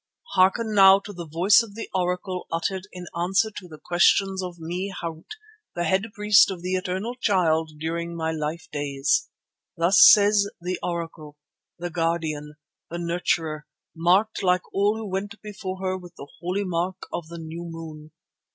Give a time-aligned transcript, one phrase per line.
[0.33, 4.57] Hearken now to the voice of the Oracle uttered in answer to the questions of
[4.57, 5.27] me, Harût,
[5.75, 9.29] the head priest of the Eternal Child during my life days.
[9.77, 11.37] Thus says the Oracle,
[11.77, 12.55] the Guardian,
[12.89, 17.37] the Nurturer, marked like all who went before her with the holy mark of the
[17.37, 18.09] new moon.